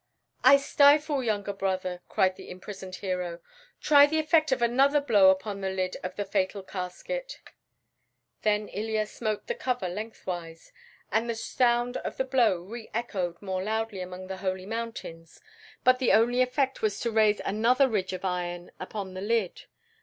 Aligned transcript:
"I 0.43 0.57
stifle, 0.57 1.23
younger 1.23 1.53
brother," 1.53 2.01
cried 2.09 2.35
the 2.35 2.49
imprisoned 2.49 2.95
hero. 2.95 3.39
"Try 3.79 4.07
the 4.07 4.17
effect 4.17 4.51
of 4.51 4.59
another 4.59 4.99
blow 4.99 5.29
upon 5.29 5.61
the 5.61 5.69
lid 5.69 5.95
of 6.01 6.15
the 6.15 6.25
fatal 6.25 6.63
casket." 6.63 7.39
Then 8.41 8.67
Ilya 8.69 9.05
smote 9.05 9.45
the 9.45 9.53
cover 9.53 9.87
lengthwise, 9.87 10.73
and 11.11 11.29
the 11.29 11.35
sound 11.35 11.97
of 11.97 12.17
the 12.17 12.23
blow 12.25 12.63
re 12.63 12.89
echoed 12.95 13.39
more 13.43 13.61
loudly 13.63 14.01
among 14.01 14.25
the 14.25 14.37
Holy 14.37 14.65
Mountains; 14.65 15.39
but 15.83 15.99
the 15.99 16.13
only 16.13 16.41
effect 16.41 16.81
was 16.81 16.99
to 17.01 17.11
raise 17.11 17.39
another 17.45 17.87
ridge 17.87 18.11
of 18.11 18.25
iron 18.25 18.71
upon 18.79 19.13
the 19.13 19.21
lid. 19.21 19.65